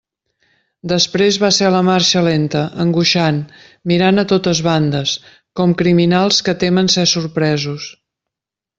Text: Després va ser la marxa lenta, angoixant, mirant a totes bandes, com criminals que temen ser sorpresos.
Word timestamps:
Després 0.91 1.35
va 1.43 1.51
ser 1.57 1.69
la 1.75 1.81
marxa 1.89 2.23
lenta, 2.29 2.63
angoixant, 2.85 3.39
mirant 3.93 4.23
a 4.23 4.25
totes 4.33 4.65
bandes, 4.71 5.15
com 5.61 5.79
criminals 5.85 6.45
que 6.49 6.61
temen 6.67 6.95
ser 6.99 7.09
sorpresos. 7.17 7.91